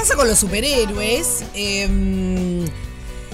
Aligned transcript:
pasa 0.00 0.16
con 0.16 0.26
los 0.28 0.38
superhéroes? 0.38 1.44
Eh, 1.54 2.66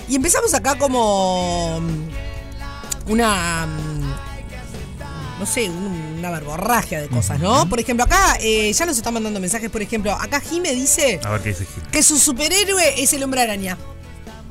y 0.09 0.15
empezamos 0.17 0.53
acá 0.55 0.77
como 0.77 1.81
mm, 1.81 3.11
una, 3.13 3.67
mm, 3.67 5.39
no 5.41 5.47
sé, 5.47 5.69
un- 5.71 6.17
una 6.19 6.31
verborragia 6.33 7.01
de 7.01 7.09
cosas, 7.09 7.39
¿no? 7.39 7.69
Por 7.69 7.79
ejemplo, 7.79 8.05
acá 8.05 8.37
eh, 8.41 8.73
ya 8.73 8.85
nos 8.87 8.97
están 8.97 9.15
mandando 9.15 9.39
mensajes, 9.39 9.71
por 9.71 9.81
ejemplo, 9.83 10.13
acá 10.13 10.41
Jime 10.41 10.73
dice 10.75 11.21
A 11.25 11.31
ver 11.31 11.43
qué 11.43 11.51
dice 11.51 11.67
Gil. 11.67 11.85
que 11.93 12.03
su 12.03 12.19
superhéroe 12.19 13.01
es 13.01 13.13
el 13.13 13.23
hombre 13.23 13.43
araña. 13.43 13.79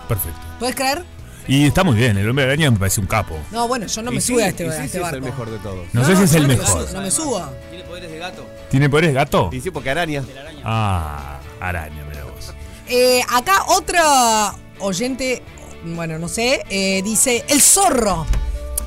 Perfecto. 0.07 0.39
¿Puedes 0.59 0.75
creer? 0.75 1.03
Y 1.47 1.67
está 1.67 1.83
muy 1.83 1.95
bien, 1.95 2.17
el 2.17 2.27
hombre 2.29 2.45
araña 2.45 2.71
me 2.71 2.77
parece 2.79 2.99
un 3.01 3.07
capo. 3.07 3.37
No, 3.51 3.67
bueno, 3.67 3.85
yo 3.87 4.01
no 4.01 4.11
me 4.11 4.19
sí, 4.19 4.33
sube 4.33 4.43
a 4.43 4.47
este, 4.47 4.65
y 4.65 4.67
a 4.67 4.71
sí, 4.71 4.77
este 4.77 4.89
sí, 4.89 4.97
es 4.97 5.01
barco. 5.03 5.15
el 5.17 5.21
mejor 5.21 5.49
de 5.51 5.57
todos. 5.59 5.87
No 5.93 6.03
sé 6.05 6.15
si 6.15 6.23
es 6.23 6.33
el 6.33 6.41
no 6.43 6.47
me 6.47 6.57
mejor. 6.57 6.81
subo, 6.87 6.93
no 6.93 7.01
me 7.01 7.11
subo. 7.11 7.49
Tiene 7.69 7.83
poderes 7.85 8.11
de 8.11 8.17
gato. 8.17 8.45
¿Tiene 8.69 8.89
poderes 8.89 9.13
gato? 9.13 9.49
Y 9.53 9.61
sí, 9.61 9.69
porque 9.71 9.89
araña. 9.91 10.23
Ah, 10.63 11.39
araña, 11.59 12.03
mira 12.09 12.23
vos. 12.23 12.51
Eh, 12.87 13.21
acá 13.31 13.63
otra 13.67 14.55
oyente, 14.79 15.43
bueno, 15.83 16.17
no 16.17 16.27
sé, 16.27 16.63
eh, 16.69 17.01
dice 17.03 17.45
el 17.47 17.61
zorro. 17.61 18.25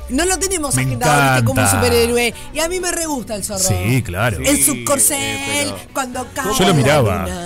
No 0.09 0.25
lo 0.25 0.37
tenemos 0.39 0.75
Me 0.75 0.81
agendado 0.83 1.33
¿viste? 1.33 1.45
como 1.45 1.61
un 1.61 1.67
superhéroe. 1.67 2.33
Y 2.53 2.59
a 2.59 2.67
mí 2.67 2.79
me 2.79 2.91
re 2.91 3.05
gusta 3.05 3.35
el 3.35 3.43
zorro. 3.43 3.59
Sí, 3.59 4.01
claro. 4.03 4.37
El 4.39 4.57
Sí, 4.57 4.63
subcorcel, 4.63 5.17
eh, 5.21 5.63
pero- 5.67 5.77
cuando 5.93 6.27
cae 6.33 6.45
Yo 6.57 6.67
lo 6.67 6.73
miraba. 6.73 7.27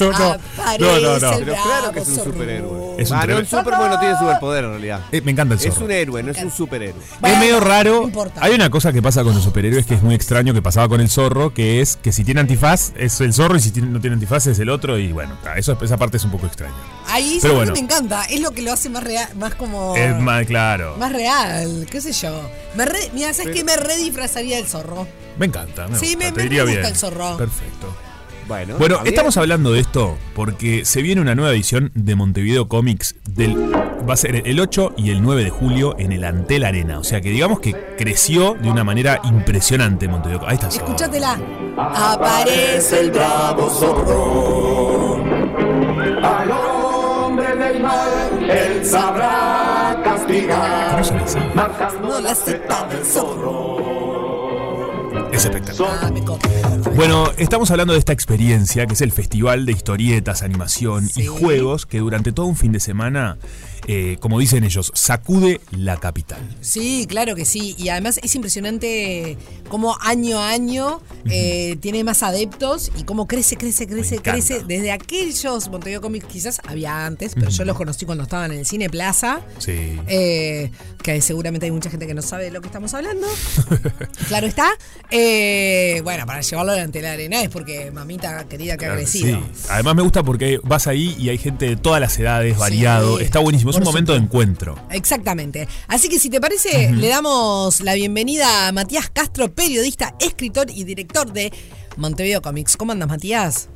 No, 0.00 0.10
no, 0.10 0.18
no, 0.78 0.98
no, 1.00 1.18
no. 1.20 1.32
el 1.34 1.44
Pero 1.44 1.54
claro 1.62 1.92
que 1.92 2.00
es 2.00 2.08
un 2.08 2.14
zorro. 2.16 2.32
superhéroe. 2.32 2.94
Es 3.02 3.10
un 3.12 3.16
ah, 3.16 3.26
no, 3.26 3.38
el 3.38 3.46
Superman 3.46 3.90
no 3.90 4.00
tiene 4.00 4.18
superpoder 4.18 4.64
en 4.64 4.70
realidad. 4.70 5.00
Eh, 5.12 5.20
me 5.20 5.30
encanta 5.30 5.54
el 5.54 5.60
Es 5.60 5.72
zorro. 5.72 5.86
un 5.86 5.92
héroe, 5.92 6.22
no 6.24 6.32
es 6.32 6.42
un 6.42 6.50
superhéroe. 6.50 7.00
Bueno, 7.20 7.36
es 7.36 7.40
medio 7.40 7.60
raro. 7.60 8.10
Hay 8.40 8.52
una 8.54 8.70
cosa 8.70 8.92
que 8.92 9.00
pasa 9.02 9.22
con 9.22 9.34
los 9.34 9.44
superhéroes 9.44 9.86
que 9.86 9.94
es 9.94 10.02
muy 10.02 10.16
extraño 10.16 10.52
que 10.52 10.62
pasaba 10.62 10.88
con 10.88 11.00
el 11.00 11.08
zorro, 11.08 11.54
que 11.54 11.80
es 11.80 11.96
que 11.96 12.10
si 12.10 12.24
tiene 12.24 12.40
antifaz 12.40 12.92
es 12.96 13.20
el 13.20 13.32
zorro 13.32 13.56
y 13.56 13.60
si 13.60 13.70
tiene- 13.70 13.88
no 13.88 14.00
tiene 14.00 14.14
antifaz 14.14 14.48
es 14.48 14.58
el 14.58 14.68
otro 14.68 14.98
y 14.98 15.12
bueno, 15.12 15.36
eso, 15.56 15.78
esa 15.80 15.96
parte 15.96 16.16
es 16.16 16.24
un 16.24 16.32
poco 16.32 16.46
extraña. 16.46 16.74
Ahí 17.18 17.38
Pero 17.42 17.52
sí 17.54 17.56
bueno. 17.56 17.72
me 17.72 17.78
encanta. 17.80 18.24
Es 18.24 18.40
lo 18.40 18.52
que 18.52 18.62
lo 18.62 18.72
hace 18.72 18.88
más 18.90 19.02
real, 19.02 19.28
más 19.36 19.54
como. 19.56 19.96
Es 19.96 20.16
más 20.20 20.46
claro. 20.46 20.96
más 20.98 21.12
real, 21.12 21.86
qué 21.90 22.00
sé 22.00 22.12
yo. 22.12 22.48
Me 22.76 22.84
re, 22.84 22.98
mira, 23.12 23.32
¿sabes 23.34 23.54
qué? 23.54 23.64
Me 23.64 23.76
redisfrazaría 23.76 24.56
del 24.56 24.66
zorro. 24.66 25.06
Me 25.36 25.46
encanta. 25.46 25.88
Me 25.88 25.98
Sí, 25.98 26.14
gusta, 26.14 26.18
me- 26.26 26.32
te 26.32 26.36
me 26.36 26.42
diría 26.44 26.62
gusta 26.62 26.78
bien. 26.80 26.86
el 26.92 26.96
zorro. 26.96 27.36
Perfecto. 27.36 27.96
Bueno, 28.78 29.00
estamos 29.04 29.36
hablando 29.36 29.72
de 29.72 29.80
esto 29.80 30.16
porque 30.34 30.86
se 30.86 31.02
viene 31.02 31.20
una 31.20 31.34
nueva 31.34 31.50
edición 31.52 31.90
de 31.94 32.14
Montevideo 32.14 32.66
Comics 32.66 33.14
del 33.28 33.54
va 34.08 34.14
a 34.14 34.16
ser 34.16 34.36
el 34.48 34.58
8 34.58 34.94
y 34.96 35.10
el 35.10 35.20
9 35.20 35.44
de 35.44 35.50
julio 35.50 35.94
en 35.98 36.12
el 36.12 36.24
Antel 36.24 36.64
Arena, 36.64 36.98
o 36.98 37.04
sea 37.04 37.20
que 37.20 37.28
digamos 37.28 37.60
que 37.60 37.74
creció 37.98 38.54
de 38.54 38.70
una 38.70 38.84
manera 38.84 39.20
impresionante 39.24 40.08
Montevideo. 40.08 40.48
Ahí 40.48 40.54
está. 40.54 40.68
Escúchatela. 40.68 41.38
Aparece 41.76 43.00
el 43.00 43.10
bravo 43.10 43.68
zorro. 43.68 45.24
Mal, 47.88 48.50
él 48.50 48.84
sabrá 48.84 49.98
castigar. 50.04 51.02
No 52.02 52.20
la 52.20 52.34
seta 52.34 52.86
del 52.90 53.04
zorro. 53.04 53.97
Es 55.38 55.44
espectacular. 55.44 56.00
Ah. 56.02 56.90
Bueno, 56.96 57.30
estamos 57.36 57.70
hablando 57.70 57.92
de 57.92 58.00
esta 58.00 58.12
experiencia 58.12 58.86
que 58.88 58.94
es 58.94 59.00
el 59.02 59.12
Festival 59.12 59.66
de 59.66 59.72
Historietas, 59.72 60.42
Animación 60.42 61.08
Sí. 61.08 61.22
y 61.22 61.26
Juegos 61.26 61.86
que 61.86 61.98
durante 62.00 62.32
todo 62.32 62.46
un 62.46 62.56
fin 62.56 62.72
de 62.72 62.80
semana, 62.80 63.38
eh, 63.86 64.16
como 64.18 64.40
dicen 64.40 64.64
ellos, 64.64 64.90
sacude 64.96 65.60
la 65.70 65.98
capital. 65.98 66.40
Sí, 66.60 67.06
claro 67.08 67.36
que 67.36 67.44
sí. 67.44 67.76
Y 67.78 67.88
además 67.90 68.18
es 68.20 68.34
impresionante 68.34 69.38
cómo 69.68 69.96
año 70.00 70.40
a 70.40 70.50
año 70.50 71.00
eh, 71.30 71.76
tiene 71.80 72.02
más 72.02 72.24
adeptos 72.24 72.90
y 72.98 73.04
cómo 73.04 73.28
crece, 73.28 73.56
crece, 73.56 73.86
crece, 73.86 74.18
crece. 74.18 74.64
Desde 74.66 74.90
aquellos 74.90 75.68
Montevideo 75.68 76.00
Comics 76.00 76.26
quizás 76.26 76.60
había 76.66 77.06
antes, 77.06 77.34
pero 77.36 77.48
yo 77.50 77.64
los 77.64 77.76
conocí 77.76 78.06
cuando 78.06 78.24
estaban 78.24 78.50
en 78.50 78.58
el 78.58 78.66
Cine 78.66 78.90
Plaza. 78.90 79.40
Sí. 79.58 80.00
Eh, 80.08 80.72
que 81.00 81.20
seguramente 81.22 81.66
hay 81.66 81.70
mucha 81.72 81.90
gente 81.90 82.08
que 82.08 82.14
no 82.14 82.22
sabe 82.22 82.44
de 82.46 82.50
lo 82.50 82.60
que 82.60 82.66
estamos 82.66 82.92
hablando. 82.92 83.28
claro 84.28 84.48
está. 84.48 84.68
Eh, 85.10 85.27
bueno, 86.04 86.26
para 86.26 86.40
llevarlo 86.40 86.72
delante 86.72 86.98
de 86.98 87.02
la 87.06 87.12
arena 87.12 87.42
es 87.42 87.48
porque 87.48 87.90
mamita 87.90 88.46
querida 88.48 88.76
que 88.76 88.84
ha 88.86 88.88
Claro 88.88 88.94
que 88.96 89.02
crecido. 89.04 89.40
sí. 89.54 89.66
Además 89.70 89.94
me 89.96 90.02
gusta 90.02 90.22
porque 90.22 90.58
vas 90.64 90.86
ahí 90.86 91.14
y 91.18 91.28
hay 91.28 91.38
gente 91.38 91.66
de 91.66 91.76
todas 91.76 92.00
las 92.00 92.18
edades, 92.18 92.56
variado. 92.58 93.20
Está 93.20 93.38
buenísimo, 93.40 93.70
es 93.70 93.76
un 93.78 93.84
momento 93.84 94.12
de 94.12 94.18
encuentro. 94.18 94.76
Exactamente. 94.90 95.68
Así 95.88 96.08
que 96.08 96.18
si 96.18 96.30
te 96.30 96.40
parece, 96.40 96.92
le 96.92 97.08
damos 97.08 97.80
la 97.80 97.94
bienvenida 97.94 98.68
a 98.68 98.72
Matías 98.72 99.10
Castro, 99.10 99.52
periodista, 99.52 100.14
escritor 100.20 100.66
y 100.70 100.84
director 100.84 101.32
de 101.32 101.52
Montevideo 101.96 102.42
Comics. 102.42 102.76
¿Cómo 102.76 102.92
andas, 102.92 103.08
Matías? 103.08 103.68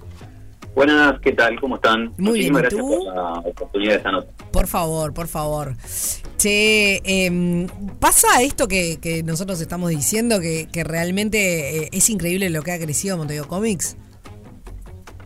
Buenas, 0.74 1.20
¿qué 1.20 1.32
tal? 1.32 1.60
¿Cómo 1.60 1.76
están? 1.76 2.12
Muy 2.16 2.38
bien, 2.40 2.52
Muchísimas 2.52 2.60
¿y 2.60 2.62
gracias 2.62 2.80
tú? 2.80 3.04
por 3.04 3.14
la 3.14 3.32
oportunidad 3.40 3.90
de 3.90 3.96
esta 3.98 4.10
nota. 4.12 4.28
Por 4.52 4.66
favor, 4.66 5.12
por 5.14 5.28
favor. 5.28 5.74
Che, 6.36 7.00
em, 7.04 7.66
pasa 7.98 8.42
esto 8.42 8.68
que, 8.68 8.98
que 9.00 9.22
nosotros 9.22 9.60
estamos 9.60 9.90
diciendo, 9.90 10.40
que, 10.40 10.68
que 10.72 10.84
realmente 10.84 11.84
eh, 11.84 11.88
es 11.92 12.10
increíble 12.10 12.50
lo 12.50 12.62
que 12.62 12.72
ha 12.72 12.78
crecido 12.78 13.16
Montevideo 13.16 13.48
Comics. 13.48 13.96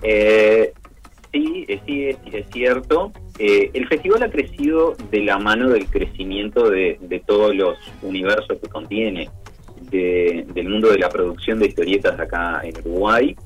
Eh, 0.02 0.72
sí, 1.32 1.64
eh, 1.68 1.80
sí, 1.86 2.04
es, 2.06 2.16
es 2.32 2.46
cierto. 2.52 3.12
Eh, 3.38 3.70
el 3.74 3.86
festival 3.88 4.22
ha 4.22 4.30
crecido 4.30 4.96
de 5.10 5.20
la 5.22 5.38
mano 5.38 5.68
del 5.70 5.86
crecimiento 5.86 6.70
de, 6.70 6.98
de 7.00 7.20
todos 7.20 7.54
los 7.54 7.76
universos 8.02 8.58
que 8.62 8.68
contiene, 8.68 9.28
de- 9.90 10.46
del 10.54 10.68
mundo 10.68 10.88
de 10.90 10.98
la 10.98 11.08
producción 11.08 11.58
de 11.58 11.66
historietas 11.68 12.18
acá 12.18 12.60
en 12.64 12.76
Uruguay, 12.78 13.36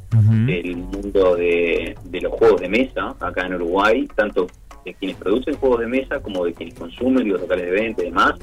del 0.47 0.77
mundo 0.77 1.37
de, 1.37 1.95
de 2.05 2.21
los 2.21 2.33
juegos 2.35 2.61
de 2.61 2.69
mesa 2.69 3.15
acá 3.21 3.47
en 3.47 3.55
Uruguay, 3.55 4.09
tanto 4.15 4.47
de 4.85 4.95
quienes 4.95 5.17
producen 5.17 5.57
juegos 5.57 5.81
de 5.81 5.87
mesa 5.87 6.21
como 6.21 6.45
de 6.45 6.53
quienes 6.55 6.75
consumen 6.75 7.29
los 7.29 7.41
locales 7.41 7.67
de 7.67 7.71
venta 7.73 8.03
y 8.03 8.07
demás. 8.07 8.35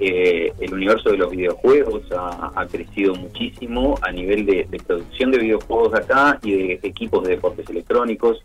Eh, 0.00 0.52
el 0.58 0.74
universo 0.74 1.10
de 1.10 1.18
los 1.18 1.30
videojuegos 1.30 2.02
ha, 2.10 2.50
ha 2.52 2.66
crecido 2.66 3.14
muchísimo 3.14 3.94
a 4.02 4.10
nivel 4.10 4.44
de, 4.44 4.66
de 4.68 4.78
producción 4.78 5.30
de 5.30 5.38
videojuegos 5.38 5.94
acá 5.94 6.40
y 6.42 6.52
de 6.52 6.80
equipos 6.82 7.22
de 7.24 7.36
deportes 7.36 7.70
electrónicos. 7.70 8.42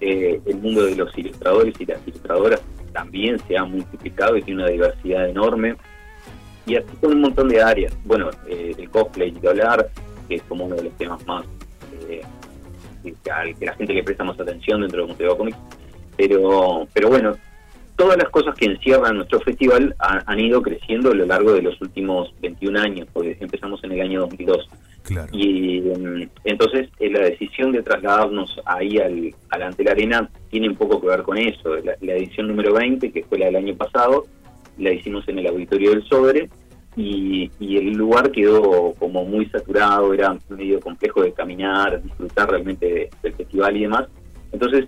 Eh, 0.00 0.40
el 0.44 0.56
mundo 0.58 0.84
de 0.84 0.96
los 0.96 1.16
ilustradores 1.16 1.80
y 1.80 1.86
las 1.86 2.00
ilustradoras 2.06 2.60
también 2.92 3.38
se 3.46 3.56
ha 3.56 3.64
multiplicado 3.64 4.36
y 4.36 4.42
tiene 4.42 4.62
una 4.62 4.70
diversidad 4.70 5.28
enorme. 5.28 5.76
Y 6.66 6.74
así 6.74 6.88
con 7.00 7.12
un 7.12 7.20
montón 7.20 7.48
de 7.48 7.62
áreas. 7.62 7.96
Bueno, 8.04 8.30
eh, 8.48 8.74
el 8.76 8.90
cosplay 8.90 9.32
y 9.40 9.46
hablar, 9.46 9.88
que 10.28 10.34
es 10.36 10.42
como 10.42 10.64
uno 10.64 10.74
de 10.74 10.84
los 10.84 10.92
temas 10.94 11.24
más 11.24 11.44
eh, 12.08 12.22
que, 13.04 13.14
que 13.58 13.66
la 13.66 13.74
gente 13.74 13.94
le 13.94 14.02
presta 14.02 14.24
más 14.24 14.38
atención 14.40 14.80
dentro 14.80 15.02
de 15.02 15.06
Montevideo 15.06 15.38
Comics. 15.38 15.58
Pero, 16.20 16.86
pero 16.92 17.08
bueno, 17.08 17.32
todas 17.96 18.18
las 18.18 18.28
cosas 18.28 18.54
que 18.54 18.66
encierran 18.66 19.16
nuestro 19.16 19.40
festival 19.40 19.94
ha- 19.98 20.22
han 20.26 20.38
ido 20.38 20.60
creciendo 20.60 21.12
a 21.12 21.14
lo 21.14 21.24
largo 21.24 21.52
de 21.54 21.62
los 21.62 21.80
últimos 21.80 22.30
21 22.42 22.78
años, 22.78 23.08
porque 23.10 23.38
empezamos 23.40 23.82
en 23.84 23.92
el 23.92 24.02
año 24.02 24.20
2002. 24.20 24.68
Claro. 25.02 25.28
Y 25.32 25.80
mm, 25.80 26.28
entonces 26.44 26.90
eh, 26.98 27.08
la 27.10 27.20
decisión 27.20 27.72
de 27.72 27.82
trasladarnos 27.82 28.60
ahí 28.66 28.98
al, 28.98 29.34
al 29.48 29.62
ante 29.62 29.82
la 29.82 29.92
arena 29.92 30.28
tiene 30.50 30.68
un 30.68 30.76
poco 30.76 31.00
que 31.00 31.06
ver 31.06 31.22
con 31.22 31.38
eso. 31.38 31.74
La, 31.76 31.94
la 32.02 32.12
edición 32.16 32.48
número 32.48 32.74
20, 32.74 33.10
que 33.12 33.24
fue 33.24 33.38
la 33.38 33.46
del 33.46 33.56
año 33.56 33.74
pasado, 33.76 34.26
la 34.76 34.92
hicimos 34.92 35.26
en 35.28 35.38
el 35.38 35.46
auditorio 35.46 35.90
del 35.92 36.04
Sodre 36.04 36.50
y, 36.96 37.50
y 37.58 37.78
el 37.78 37.92
lugar 37.94 38.30
quedó 38.30 38.92
como 38.98 39.24
muy 39.24 39.46
saturado, 39.46 40.12
era 40.12 40.36
medio 40.50 40.80
complejo 40.80 41.22
de 41.22 41.32
caminar, 41.32 42.02
disfrutar 42.02 42.50
realmente 42.50 42.86
de- 42.86 43.10
del 43.22 43.32
festival 43.34 43.74
y 43.78 43.80
demás. 43.82 44.06
Entonces 44.52 44.86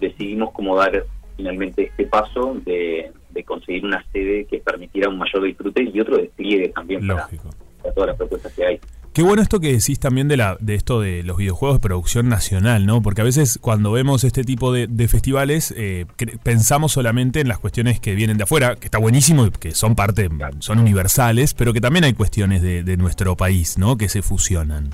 decidimos 0.00 0.52
como 0.52 0.76
dar 0.76 1.04
finalmente 1.36 1.84
este 1.84 2.04
paso 2.06 2.56
de, 2.64 3.10
de 3.30 3.44
conseguir 3.44 3.84
una 3.84 4.04
sede 4.12 4.44
que 4.44 4.58
permitiera 4.58 5.08
un 5.08 5.18
mayor 5.18 5.42
disfrute 5.44 5.82
y 5.92 5.98
otro 6.00 6.16
despliegue 6.18 6.68
también 6.68 7.06
para, 7.06 7.22
Lógico. 7.22 7.50
para 7.82 7.94
todas 7.94 8.08
las 8.08 8.16
propuestas 8.16 8.52
que 8.52 8.66
hay. 8.66 8.80
Qué 9.14 9.20
bueno 9.22 9.42
esto 9.42 9.60
que 9.60 9.72
decís 9.72 10.00
también 10.00 10.26
de 10.28 10.38
la 10.38 10.56
de 10.58 10.74
esto 10.74 11.00
de 11.02 11.22
los 11.22 11.36
videojuegos 11.36 11.76
de 11.76 11.82
producción 11.82 12.30
nacional, 12.30 12.86
¿no? 12.86 13.02
Porque 13.02 13.20
a 13.20 13.24
veces 13.24 13.58
cuando 13.60 13.92
vemos 13.92 14.24
este 14.24 14.42
tipo 14.42 14.72
de, 14.72 14.86
de 14.86 15.06
festivales 15.06 15.74
eh, 15.76 16.06
cre- 16.16 16.38
pensamos 16.42 16.92
solamente 16.92 17.40
en 17.40 17.48
las 17.48 17.58
cuestiones 17.58 18.00
que 18.00 18.14
vienen 18.14 18.38
de 18.38 18.44
afuera, 18.44 18.76
que 18.76 18.86
está 18.86 18.96
buenísimo 18.96 19.44
y 19.46 19.50
que 19.50 19.72
son 19.72 19.96
parte, 19.96 20.30
son 20.60 20.78
universales, 20.78 21.52
pero 21.52 21.74
que 21.74 21.82
también 21.82 22.04
hay 22.04 22.14
cuestiones 22.14 22.62
de, 22.62 22.84
de 22.84 22.96
nuestro 22.96 23.36
país, 23.36 23.76
¿no? 23.76 23.98
Que 23.98 24.08
se 24.08 24.22
fusionan. 24.22 24.88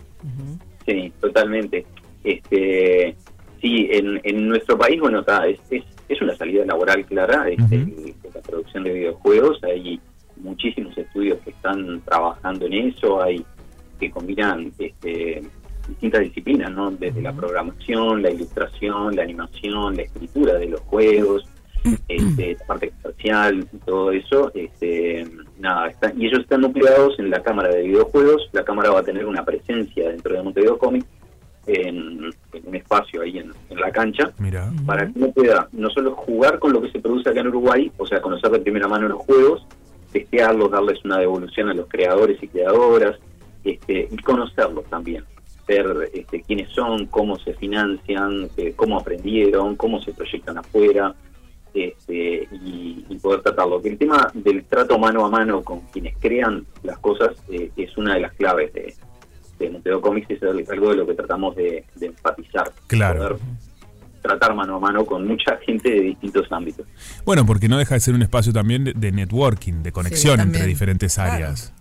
Sí, 0.84 1.12
totalmente. 1.20 1.86
Este, 2.24 3.14
sí, 3.60 3.88
en, 3.90 4.20
en 4.24 4.48
nuestro 4.48 4.76
país, 4.78 5.00
bueno, 5.00 5.20
está, 5.20 5.46
es, 5.46 5.58
es, 5.70 5.84
es 6.08 6.22
una 6.22 6.34
salida 6.36 6.64
laboral 6.64 7.04
clara 7.06 7.48
este, 7.48 7.78
de 7.78 8.14
la 8.34 8.40
producción 8.40 8.84
de 8.84 8.92
videojuegos. 8.92 9.62
Hay 9.64 10.00
muchísimos 10.36 10.96
estudios 10.96 11.38
que 11.44 11.50
están 11.50 12.00
trabajando 12.02 12.66
en 12.66 12.72
eso, 12.74 13.20
hay 13.22 13.44
que 13.98 14.10
combinan 14.10 14.72
este, 14.78 15.42
distintas 15.88 16.20
disciplinas, 16.20 16.70
¿no? 16.70 16.90
Desde 16.92 17.20
la 17.22 17.32
programación, 17.32 18.22
la 18.22 18.30
ilustración, 18.30 19.16
la 19.16 19.22
animación, 19.22 19.96
la 19.96 20.02
escritura 20.02 20.54
de 20.54 20.66
los 20.68 20.80
juegos, 20.82 21.44
este, 22.06 22.56
la 22.60 22.66
parte 22.66 22.92
comercial, 23.02 23.66
todo 23.84 24.12
eso. 24.12 24.52
Este, 24.54 25.26
nada, 25.58 25.88
está- 25.88 26.12
y 26.16 26.26
ellos 26.26 26.40
están 26.40 26.60
nucleados 26.60 27.18
en 27.18 27.30
la 27.30 27.42
Cámara 27.42 27.70
de 27.70 27.82
Videojuegos. 27.82 28.48
La 28.52 28.64
Cámara 28.64 28.90
va 28.90 29.00
a 29.00 29.04
tener 29.04 29.26
una 29.26 29.44
presencia 29.44 30.08
dentro 30.10 30.34
de 30.34 30.42
Montevideo 30.42 30.78
Comics 30.78 31.06
en, 31.68 32.30
en 32.52 32.66
un 32.66 32.74
espacio 32.74 33.22
ahí 33.22 33.38
en, 33.38 33.52
en 33.68 33.80
la 33.80 33.92
cancha 33.92 34.32
Mira. 34.38 34.70
para 34.86 35.06
que 35.06 35.12
uno 35.16 35.30
pueda 35.32 35.68
no 35.72 35.90
solo 35.90 36.14
jugar 36.14 36.58
con 36.58 36.72
lo 36.72 36.80
que 36.80 36.90
se 36.90 36.98
produce 36.98 37.28
acá 37.28 37.40
en 37.40 37.48
Uruguay, 37.48 37.92
o 37.98 38.06
sea, 38.06 38.20
conocer 38.22 38.50
de 38.50 38.60
primera 38.60 38.88
mano 38.88 39.06
los 39.08 39.18
juegos, 39.18 39.66
testearlos, 40.12 40.70
darles 40.70 41.04
una 41.04 41.18
devolución 41.18 41.68
a 41.68 41.74
los 41.74 41.86
creadores 41.88 42.42
y 42.42 42.48
creadoras, 42.48 43.16
este, 43.64 44.08
y 44.10 44.16
conocerlos 44.18 44.86
también, 44.86 45.24
ver 45.66 46.10
este, 46.14 46.42
quiénes 46.42 46.70
son, 46.70 47.06
cómo 47.06 47.38
se 47.38 47.52
financian, 47.54 48.48
eh, 48.56 48.72
cómo 48.74 48.98
aprendieron, 48.98 49.76
cómo 49.76 50.00
se 50.00 50.12
proyectan 50.12 50.56
afuera, 50.58 51.14
este, 51.74 52.48
y, 52.50 53.04
y 53.08 53.18
poder 53.18 53.42
tratarlo. 53.42 53.82
Que 53.82 53.90
el 53.90 53.98
tema 53.98 54.30
del 54.32 54.64
trato 54.64 54.98
mano 54.98 55.26
a 55.26 55.30
mano 55.30 55.62
con 55.62 55.80
quienes 55.92 56.16
crean 56.18 56.64
las 56.82 56.98
cosas 56.98 57.32
eh, 57.50 57.70
es 57.76 57.96
una 57.98 58.14
de 58.14 58.20
las 58.20 58.32
claves 58.32 58.72
de, 58.72 58.94
de 59.64 59.70
Monteo 59.70 60.00
Comics, 60.00 60.30
es 60.30 60.42
algo 60.70 60.90
de 60.90 60.96
lo 60.96 61.06
que 61.06 61.14
tratamos 61.14 61.54
de, 61.56 61.84
de 61.96 62.06
enfatizar. 62.06 62.70
Claro. 62.86 63.18
Poder 63.20 63.38
tratar 64.22 64.54
mano 64.54 64.76
a 64.76 64.80
mano 64.80 65.04
con 65.06 65.26
mucha 65.26 65.56
gente 65.66 65.90
de 65.90 66.00
distintos 66.00 66.50
ámbitos. 66.50 66.86
Bueno, 67.24 67.46
porque 67.46 67.68
no 67.68 67.78
deja 67.78 67.94
de 67.94 68.00
ser 68.00 68.14
un 68.14 68.22
espacio 68.22 68.52
también 68.52 68.84
de, 68.84 68.92
de 68.94 69.12
networking, 69.12 69.82
de 69.82 69.92
conexión 69.92 70.36
Sí, 70.36 70.42
entre 70.42 70.66
diferentes 70.66 71.14
Claro. 71.14 71.32
áreas. 71.32 71.72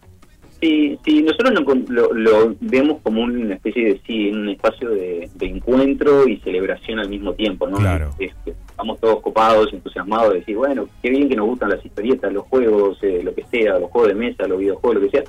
Sí, 0.60 0.98
sí, 1.06 1.22
nosotros 1.22 1.54
lo, 1.54 1.76
lo- 1.88 2.14
lo 2.14 2.56
vemos 2.62 3.00
como 3.04 3.22
una 3.22 3.54
especie 3.54 3.86
de 3.94 4.02
sí, 4.08 4.30
un 4.32 4.50
espacio 4.50 4.90
de, 4.90 5.30
de 5.36 5.46
encuentro 5.46 6.28
y 6.28 6.38
celebración 6.38 6.98
al 6.98 7.10
mismo 7.10 7.34
tiempo, 7.34 7.68
¿no? 7.68 7.78
Claro. 7.78 8.10
Es- 8.18 8.32
es- 8.48 8.56
estamos 8.68 9.00
todos 9.00 9.22
copados, 9.22 9.72
entusiasmados 9.72 10.34
de 10.34 10.40
decir, 10.40 10.56
bueno, 10.58 10.88
qué 11.04 11.12
bien 11.12 11.30
que 11.30 11.36
nos 11.36 11.46
gustan 11.46 11.70
las 11.70 11.86
historietas, 11.86 12.34
los 12.34 12.44
juegos, 12.46 12.98
eh, 13.04 13.22
lo 13.24 13.36
que 13.36 13.46
sea, 13.52 13.78
los 13.78 13.92
juegos 13.92 14.08
de 14.10 14.16
mesa, 14.16 14.48
los 14.48 14.58
videojuegos, 14.58 14.96
lo 15.04 15.10
que 15.10 15.18
sea. 15.20 15.24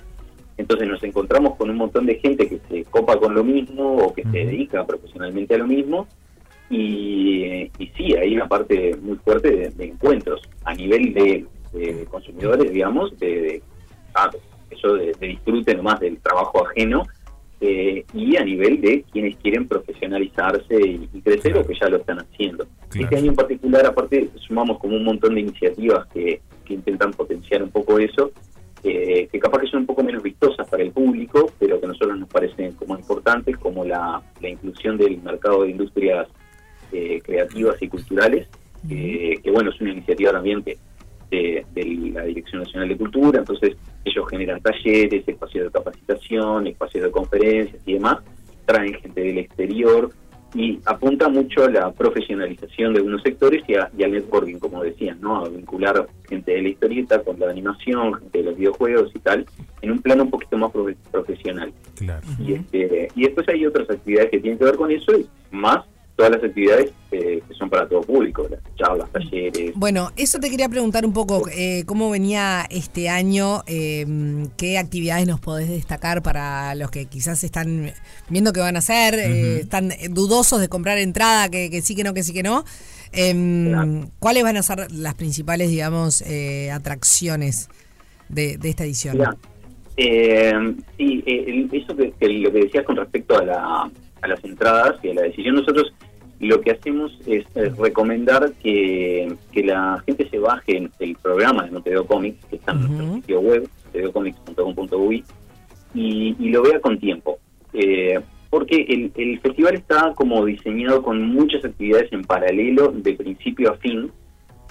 Entonces 0.59 0.87
nos 0.89 1.03
encontramos 1.03 1.57
con 1.57 1.71
un 1.71 1.77
montón 1.77 2.05
de 2.05 2.17
gente 2.17 2.47
que 2.49 2.61
se 2.69 2.85
copa 2.91 3.17
con 3.19 3.35
lo 3.35 3.43
mismo 3.45 3.97
o 3.97 4.13
que 4.13 4.23
se 4.25 4.29
dedica 4.45 4.85
profesionalmente 4.87 5.55
a 5.55 5.59
lo 5.59 5.67
mismo 5.67 6.07
y, 6.71 7.71
y 7.79 7.87
sí, 7.97 8.15
hay 8.15 8.35
una 8.35 8.47
parte 8.49 8.95
muy 9.01 9.17
fuerte 9.17 9.51
de, 9.51 9.71
de 9.71 9.85
encuentros 9.87 10.43
a 10.65 10.75
nivel 10.75 11.15
de, 11.15 11.47
de 11.73 12.05
consumidores, 12.11 12.73
digamos, 12.73 13.19
de, 13.19 13.27
de- 13.41 13.63
ah, 14.15 14.31
eso 14.71 14.95
de, 14.95 15.13
de 15.19 15.27
disfrute 15.29 15.75
nomás 15.75 15.99
del 16.01 16.19
trabajo 16.19 16.67
ajeno 16.67 17.05
eh, 17.61 18.05
y 18.13 18.37
a 18.37 18.45
nivel 18.45 18.81
de 18.83 19.03
quienes 19.11 19.37
quieren 19.37 19.67
profesionalizarse 19.67 20.75
y, 20.75 21.09
y 21.13 21.21
crecer 21.23 21.53
Claro. 21.53 21.61
o 21.63 21.67
que 21.67 21.75
ya 21.81 21.89
lo 21.89 21.97
están 21.97 22.19
haciendo. 22.19 22.67
Claro. 22.91 23.05
Este 23.05 23.17
año 23.17 23.31
en 23.31 23.37
particular, 23.37 23.87
aparte, 23.87 24.29
sumamos 24.47 24.79
como 24.79 24.97
un 24.97 25.05
montón 25.05 25.35
de 25.35 25.41
iniciativas 25.41 26.07
que, 26.09 26.41
que 26.67 26.75
intentan 26.75 27.13
potenciar 27.13 27.63
un 27.63 27.71
poco 27.71 27.99
eso, 27.99 28.31
eh, 28.85 29.29
que 29.31 29.39
capaz 29.41 29.61
que 29.61 29.67
son 29.67 29.81
un 29.81 29.87
poco 29.87 30.03
menos 30.03 30.23
vistosas 30.23 30.69
para 30.69 30.83
el 30.83 30.93
público, 30.93 31.51
pero 31.59 31.81
que 31.81 31.87
a 31.87 31.89
nosotros 31.89 32.19
nos 32.19 32.29
parecen 32.29 32.73
como 32.73 32.97
importantes, 32.97 33.57
como 33.57 33.85
la, 33.85 34.23
la 34.41 34.49
inclusión 34.49 34.97
del 34.97 35.21
mercado 35.21 35.65
de 35.65 35.71
industrias 35.71 36.29
eh, 36.93 37.21
creativas 37.23 37.81
y 37.83 37.89
culturales, 37.89 38.49
eh, 38.89 39.35
que 39.43 39.51
bueno, 39.51 39.71
es 39.71 39.81
una 39.81 39.91
iniciativa 39.91 40.33
también 40.33 40.63
que 40.63 40.79
de, 41.31 41.67
de 41.75 41.85
la 42.15 42.23
Dirección 42.23 42.63
Nacional 42.63 42.89
de 42.89 42.97
Cultura, 42.97 43.41
entonces 43.41 43.77
ellos 44.05 44.27
generan 44.31 44.61
talleres, 44.61 45.27
espacios 45.27 45.65
de 45.67 45.71
capacitación, 45.71 46.67
espacios 46.67 47.05
de 47.05 47.11
conferencias 47.11 47.83
y 47.85 47.95
demás, 47.95 48.19
traen 48.65 48.95
gente 48.95 49.21
del 49.21 49.39
exterior 49.39 50.11
y 50.55 50.79
apunta 50.87 51.29
mucho 51.29 51.65
a 51.65 51.71
la 51.71 51.93
profesionalización 51.93 52.93
de 52.95 52.99
algunos 53.01 53.23
sectores 53.23 53.63
y, 53.69 53.75
a- 53.75 53.91
y 53.97 54.03
al 54.03 54.13
networking, 54.13 54.57
como 54.59 54.83
decían, 54.83 55.19
¿no? 55.21 55.45
a 55.45 55.49
vincular 55.49 56.07
gente 56.29 56.53
de 56.53 56.63
la 56.63 56.69
historieta 56.69 57.23
con 57.23 57.39
la 57.39 57.51
animación, 57.51 58.15
gente 58.15 58.39
de 58.39 58.45
los 58.45 58.57
videojuegos 58.57 59.11
y 59.15 59.19
tal, 59.19 59.47
en 59.83 59.91
un 59.93 59.99
plano 60.01 60.25
un 60.25 60.31
poquito 60.31 60.57
más 60.57 60.73
profe- 60.73 60.97
profesional. 61.13 61.73
Claro. 61.97 62.27
Y, 62.39 62.55
este, 62.55 63.09
y 63.15 63.23
después 63.25 63.49
hay 63.49 63.67
otras 63.67 63.89
actividades 63.91 64.31
que 64.31 64.41
tienen 64.41 64.59
que 64.59 64.65
ver 64.65 64.77
con 64.77 64.91
eso, 64.91 65.13
y 65.19 65.27
más 65.51 65.85
todas 66.19 66.33
las 66.33 66.43
actividades 66.43 66.93
eh, 67.13 67.41
que 67.47 67.55
son 67.55 67.71
para 67.71 67.89
todo 67.89 68.01
público, 68.01 68.45
las 68.51 68.59
charlas, 68.75 69.09
talleres. 69.13 69.71
Bueno, 69.77 70.11
eso 70.17 70.41
te 70.41 70.51
quería 70.51 70.69
preguntar 70.69 71.07
un 71.07 71.13
poco, 71.13 71.49
eh, 71.49 71.85
¿cómo 71.87 72.11
venía 72.11 72.67
este 72.71 73.09
año? 73.09 73.63
Eh, 73.69 74.05
¿Qué 74.57 74.79
actividades 74.79 75.29
nos 75.29 75.39
podés 75.39 75.69
destacar 75.69 76.21
para 76.21 76.75
los 76.75 76.91
que 76.91 77.07
quizás 77.07 77.45
están 77.45 77.93
viendo 78.29 78.53
qué 78.53 78.59
van 78.59 78.75
a 78.75 78.81
hacer, 78.81 79.15
eh, 79.15 79.61
están 79.61 79.91
dudosos 80.11 80.61
de 80.61 80.69
comprar 80.69 80.99
entrada, 80.99 81.49
que, 81.51 81.71
que 81.71 81.83
sí, 81.83 81.95
que 81.95 82.03
no, 82.03 82.13
que 82.13 82.25
sí, 82.25 82.33
que 82.33 82.43
no? 82.43 82.65
Em, 83.13 83.69
Claro. 83.69 84.11
¿Cuáles 84.19 84.43
van 84.43 84.57
a 84.57 84.63
ser 84.63 84.91
las 84.91 85.15
principales, 85.15 85.71
digamos, 85.71 86.23
eh, 86.23 86.73
atracciones 86.73 87.69
de, 88.29 88.59
de 88.59 88.69
esta 88.69 88.83
edición? 88.85 89.19
Mirá, 89.19 89.37
eh, 89.97 90.53
sí, 90.97 91.23
eh, 91.27 91.69
eso 91.73 91.97
que, 91.97 92.13
que 92.19 92.29
lo 92.29 92.53
que 92.53 92.59
decías 92.65 92.85
con 92.85 92.97
respecto 92.97 93.39
a, 93.39 93.45
la, 93.45 93.91
a 94.23 94.29
las 94.29 94.45
entradas 94.45 94.97
y 95.03 95.11
a 95.11 95.15
la 95.15 95.23
decisión, 95.23 95.57
nosotros 95.57 95.93
lo 96.41 96.61
que 96.61 96.71
hacemos 96.71 97.19
es, 97.27 97.45
eh, 97.55 97.73
recomendar 97.79 98.53
que, 98.63 99.35
que 99.53 99.65
la 99.65 100.03
gente 100.07 100.29
se 100.29 100.39
baje 100.39 100.77
en 100.77 100.91
el 101.01 101.17
programa 101.17 101.65
de 101.65 101.73
Montevideo 101.73 102.07
Comics, 102.07 102.45
que 102.47 102.57
está 102.57 102.73
en 102.73 102.81
nuestro 102.81 103.15
sitio 103.15 103.41
web, 103.41 103.69
montevideocomics.com.uy, 103.85 105.25
y, 105.95 106.37
y 106.39 106.49
lo 106.51 106.63
vea 106.63 106.81
con 106.81 106.99
tiempo. 106.99 107.39
Eh, 107.73 108.21
porque 108.51 108.87
el, 108.89 109.13
el 109.17 109.41
festival 109.41 109.75
está 109.75 110.15
como 110.15 110.45
diseñado 110.45 111.03
con 111.03 111.23
muchas 111.23 111.65
actividades 111.65 112.13
en 112.13 112.23
paralelo, 112.23 112.93
de 112.93 113.15
principio 113.15 113.73
a 113.73 113.77
fin, 113.77 114.11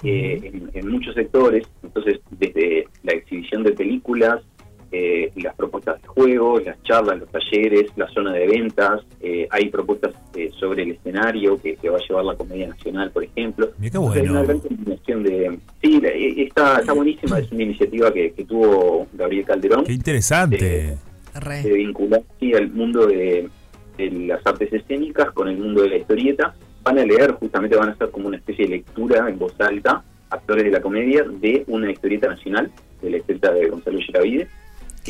eh, 0.02 0.40
en, 0.42 0.70
en 0.72 0.90
muchos 0.90 1.14
sectores. 1.14 1.66
Entonces, 1.82 2.20
desde 2.30 2.86
la 3.02 3.12
exhibición 3.12 3.62
de 3.62 3.72
películas, 3.72 4.42
eh, 4.90 5.30
las 5.36 5.54
propuestas 5.54 6.00
de 6.00 6.08
juegos, 6.08 6.64
las 6.64 6.82
charlas, 6.82 7.18
los 7.18 7.28
talleres, 7.30 7.90
la 7.96 8.08
zona 8.08 8.32
de 8.32 8.46
ventas, 8.46 9.02
eh, 9.20 9.46
hay 9.50 9.68
propuestas 9.68 10.14
eh, 10.34 10.50
sobre 10.58 10.82
el 10.84 10.92
escenario 10.92 11.60
que, 11.60 11.76
que 11.76 11.90
va 11.90 11.98
a 11.98 12.00
llevar 12.08 12.24
la 12.24 12.34
Comedia 12.36 12.68
Nacional, 12.68 13.10
por 13.10 13.24
ejemplo. 13.24 13.70
Mira 13.78 13.92
qué 13.92 13.98
Entonces, 13.98 14.22
Hay 14.22 14.28
una 14.28 14.42
bueno. 14.42 14.46
gran 14.46 14.60
combinación 14.60 15.22
de... 15.22 15.58
Sí, 15.82 16.00
eh, 16.04 16.42
está, 16.42 16.80
está 16.80 16.92
buenísima, 16.92 17.38
es 17.38 17.52
una 17.52 17.62
iniciativa 17.62 18.12
que, 18.12 18.32
que 18.32 18.44
tuvo 18.44 19.06
Gabriel 19.12 19.44
Calderón 19.44 19.84
Qué 19.84 19.92
interesante. 19.92 20.96
Re. 21.34 21.62
de 21.62 21.72
vincular 21.72 22.22
sí, 22.40 22.54
al 22.54 22.70
mundo 22.70 23.06
de, 23.06 23.48
de 23.96 24.10
las 24.10 24.44
artes 24.44 24.72
escénicas 24.72 25.30
con 25.32 25.48
el 25.48 25.58
mundo 25.58 25.82
de 25.82 25.90
la 25.90 25.96
historieta. 25.96 26.54
Van 26.82 26.98
a 26.98 27.04
leer, 27.04 27.32
justamente 27.32 27.76
van 27.76 27.90
a 27.90 27.92
hacer 27.92 28.10
como 28.10 28.28
una 28.28 28.38
especie 28.38 28.64
de 28.64 28.70
lectura 28.76 29.28
en 29.28 29.38
voz 29.38 29.54
alta, 29.60 30.02
actores 30.30 30.64
de 30.64 30.70
la 30.70 30.80
comedia, 30.80 31.24
de 31.24 31.64
una 31.66 31.90
historieta 31.90 32.28
nacional, 32.28 32.70
de 33.02 33.10
la 33.10 33.16
historieta 33.18 33.52
de 33.52 33.68
Gonzalo 33.68 33.98
Giravide. 33.98 34.48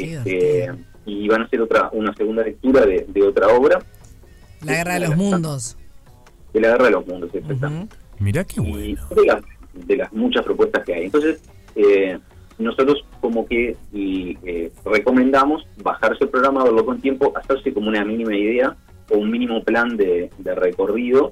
Este, 0.03 0.71
y 1.07 1.29
van 1.29 1.43
a 1.43 1.45
hacer 1.47 1.61
otra 1.61 1.89
una 1.93 2.15
segunda 2.15 2.43
lectura 2.43 2.85
de, 2.85 3.05
de 3.09 3.23
otra 3.23 3.49
obra, 3.49 3.79
La 4.65 4.73
Guerra 4.75 4.95
de 4.95 5.01
los 5.01 5.17
Mundos. 5.17 5.77
de 6.53 6.61
la 6.61 6.69
Guerra 6.69 6.85
de 6.87 6.91
los 6.91 7.07
Mundos, 7.07 7.31
exactamente. 7.35 7.97
Ujú. 7.97 8.25
Mira 8.25 8.45
qué 8.45 8.61
y 8.61 8.71
bueno. 8.71 9.09
de 9.15 9.27
las, 9.27 9.43
de 9.87 9.97
las 9.97 10.13
muchas 10.13 10.45
propuestas 10.45 10.85
que 10.85 10.95
hay. 10.95 11.05
Entonces, 11.05 11.41
eh, 11.77 12.19
nosotros 12.59 13.05
como 13.21 13.47
que 13.47 13.77
y, 13.93 14.37
eh, 14.45 14.71
recomendamos 14.85 15.65
bajarse 15.83 16.25
el 16.25 16.31
programa, 16.31 16.65
verlo 16.65 16.85
con 16.85 17.01
tiempo, 17.01 17.33
hacerse 17.37 17.73
como 17.73 17.89
una 17.89 18.05
mínima 18.05 18.35
idea 18.37 18.77
o 19.11 19.19
un 19.19 19.31
mínimo 19.31 19.63
plan 19.63 19.97
de, 19.97 20.31
de 20.39 20.55
recorrido 20.55 21.31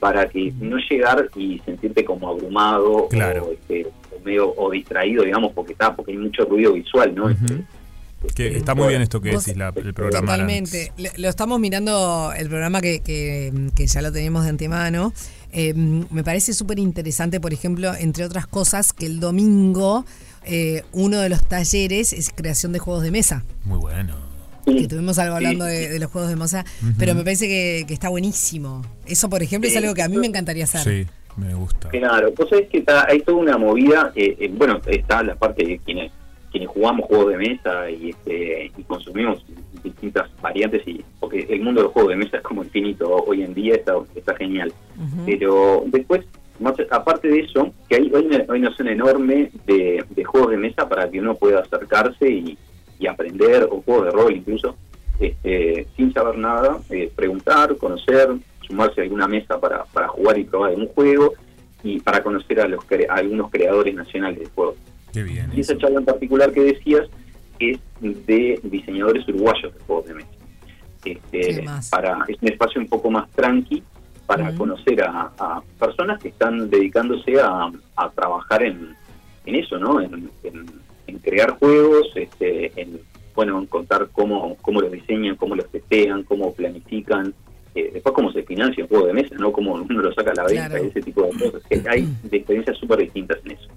para 0.00 0.26
que 0.28 0.52
no 0.58 0.78
llegar 0.90 1.28
y 1.36 1.60
sentirte 1.60 2.04
como 2.04 2.28
abrumado 2.28 3.06
Claro. 3.08 3.44
o, 3.44 3.52
este, 3.52 3.86
o 3.86 4.24
medio 4.24 4.52
o 4.56 4.70
distraído, 4.70 5.22
digamos, 5.22 5.52
porque 5.52 5.72
está, 5.74 5.94
porque 5.94 6.10
hay 6.12 6.18
mucho 6.18 6.44
ruido 6.46 6.72
visual, 6.72 7.14
¿no? 7.14 7.28
Este, 7.28 7.62
Que 8.34 8.46
este, 8.46 8.58
está 8.58 8.74
muy 8.74 8.88
bien 8.88 9.02
esto 9.02 9.20
que 9.20 9.30
decís, 9.30 9.56
la- 9.56 9.72
el 9.74 9.94
programa. 9.94 10.26
Totalmente. 10.32 10.92
Lo 11.16 11.28
estamos 11.28 11.58
mirando, 11.60 12.32
el 12.36 12.48
programa 12.48 12.80
que, 12.80 13.00
que, 13.00 13.52
que 13.74 13.86
ya 13.86 14.00
lo 14.02 14.12
tenemos 14.12 14.44
de 14.44 14.50
antemano. 14.50 15.12
Eh, 15.52 15.74
me 15.74 16.24
parece 16.24 16.54
súper 16.54 16.78
interesante, 16.78 17.40
por 17.40 17.52
ejemplo, 17.52 17.92
entre 17.94 18.24
otras 18.24 18.46
cosas, 18.46 18.92
que 18.92 19.06
el 19.06 19.20
domingo 19.20 20.04
eh, 20.44 20.82
uno 20.92 21.18
de 21.20 21.28
los 21.28 21.44
talleres 21.46 22.12
es 22.12 22.30
creación 22.34 22.72
de 22.72 22.78
juegos 22.78 23.02
de 23.02 23.10
mesa. 23.10 23.44
Muy 23.64 23.78
bueno. 23.78 24.16
Que 24.64 24.78
estuvimos 24.82 25.18
algo 25.18 25.36
Sí. 25.38 25.44
hablando 25.44 25.64
de, 25.64 25.88
de 25.88 25.98
los 25.98 26.10
juegos 26.10 26.30
de 26.30 26.36
mesa, 26.36 26.64
pero 26.96 27.14
me 27.16 27.24
parece 27.24 27.48
que, 27.48 27.84
que 27.86 27.92
está 27.94 28.08
buenísimo. 28.08 28.82
Eso, 29.06 29.28
por 29.28 29.42
ejemplo, 29.42 29.68
es 29.68 29.76
algo 29.76 29.92
que 29.92 30.02
a 30.02 30.08
mí 30.08 30.16
me 30.16 30.26
encantaría 30.28 30.64
hacer. 30.64 30.82
Sí, 31.04 31.10
me 31.36 31.52
gusta. 31.54 31.88
Claro, 31.88 32.32
vos 32.36 32.48
sabés 32.48 32.68
que 32.68 32.78
está, 32.78 33.06
hay 33.08 33.20
toda 33.22 33.38
una 33.38 33.58
movida, 33.58 34.12
eh, 34.14 34.36
eh, 34.38 34.48
bueno, 34.54 34.80
está 34.86 35.22
la 35.24 35.34
parte 35.34 35.66
de 35.66 35.78
quienes 35.80 36.12
quienes 36.52 36.68
jugamos 36.68 37.06
juegos 37.06 37.28
de 37.30 37.36
mesa 37.38 37.90
y 37.90 38.10
este 38.10 38.70
y 38.76 38.82
consumimos 38.84 39.44
distintas 39.82 40.30
variantes 40.40 40.86
y 40.86 41.02
porque 41.18 41.46
el 41.48 41.60
mundo 41.62 41.80
de 41.80 41.84
los 41.86 41.92
juegos 41.92 42.10
de 42.10 42.16
mesa 42.16 42.36
es 42.36 42.42
como 42.44 42.62
infinito 42.62 43.08
hoy 43.26 43.42
en 43.42 43.54
día 43.54 43.74
está, 43.74 43.94
está 44.14 44.36
genial. 44.36 44.72
Pero 45.26 45.82
después 45.86 46.24
más 46.60 46.74
aparte 46.90 47.26
de 47.28 47.40
eso 47.40 47.72
que 47.88 47.96
hay, 47.96 48.12
una, 48.14 48.36
hay 48.48 48.60
una 48.60 48.76
zona 48.76 48.92
enorme 48.92 49.50
de, 49.66 50.04
de 50.10 50.24
juegos 50.24 50.50
de 50.50 50.58
mesa 50.58 50.88
para 50.88 51.10
que 51.10 51.18
uno 51.18 51.34
pueda 51.34 51.60
acercarse 51.60 52.28
y, 52.30 52.56
y 53.00 53.06
aprender 53.08 53.64
o 53.70 53.80
juegos 53.82 54.04
de 54.04 54.10
rol 54.12 54.36
incluso 54.36 54.76
este, 55.18 55.86
sin 55.96 56.12
saber 56.12 56.36
nada 56.38 56.78
eh, 56.90 57.10
preguntar 57.16 57.76
conocer 57.76 58.28
sumarse 58.66 59.00
a 59.00 59.04
alguna 59.04 59.26
mesa 59.26 59.58
para, 59.58 59.84
para 59.86 60.08
jugar 60.08 60.38
y 60.38 60.44
probar 60.44 60.70
algún 60.70 60.88
juego 60.88 61.32
y 61.82 61.98
para 62.00 62.22
conocer 62.22 62.60
a 62.60 62.68
los 62.68 62.84
cre- 62.84 63.08
a 63.08 63.14
algunos 63.14 63.50
creadores 63.50 63.92
nacionales 63.94 64.38
de 64.40 64.46
juegos 64.54 64.76
Qué 65.12 65.22
bien. 65.22 65.50
y 65.54 65.60
esa 65.60 65.76
charla 65.78 65.98
en 66.00 66.04
particular 66.04 66.52
que 66.52 66.62
decías 66.62 67.08
es 67.58 67.78
de 68.00 68.58
diseñadores 68.64 69.26
uruguayos 69.28 69.72
de 69.74 69.80
juegos 69.86 70.06
de 70.06 70.14
mesa. 70.14 70.28
este, 71.04 71.64
para 71.90 72.24
es 72.28 72.36
un 72.40 72.48
espacio 72.48 72.80
un 72.80 72.88
poco 72.88 73.10
más 73.10 73.30
tranqui 73.32 73.82
para 74.26 74.54
conocer 74.54 75.02
a, 75.02 75.32
a 75.38 75.62
personas 75.78 76.20
que 76.20 76.28
están 76.28 76.70
dedicándose 76.70 77.38
a, 77.40 77.70
a 77.96 78.10
trabajar 78.10 78.62
en, 78.62 78.94
en 79.44 79.54
eso, 79.56 79.78
¿no? 79.78 80.00
En, 80.00 80.14
en- 80.44 80.66
en 81.08 81.18
crear 81.18 81.50
juegos, 81.58 82.06
este, 82.14 82.72
en 82.80 83.00
bueno, 83.34 83.58
en 83.58 83.66
contar 83.66 84.08
cómo, 84.12 84.56
cómo 84.62 84.80
los 84.80 84.92
diseñan, 84.92 85.34
cómo 85.36 85.56
los 85.56 85.68
testean, 85.70 86.22
cómo 86.22 86.54
planifican, 86.54 87.34
eh, 87.74 87.90
después 87.92 88.14
cómo 88.14 88.30
se 88.32 88.42
financia 88.44 88.84
un 88.84 88.88
juego 88.88 89.06
de 89.08 89.12
mesa, 89.14 89.34
¿no? 89.38 89.50
Cómo 89.52 89.72
uno 89.74 90.00
lo 90.00 90.12
saca 90.14 90.30
a 90.30 90.34
la 90.34 90.44
venta, 90.44 90.68
Claro. 90.68 90.84
ese 90.84 91.02
tipo 91.02 91.22
de 91.24 91.30
cosas. 91.32 91.62
Que 91.68 91.82
hay 91.88 92.08
de 92.22 92.36
experiencias 92.36 92.78
súper 92.78 93.00
distintas 93.00 93.38
en 93.44 93.50
eso. 93.52 93.68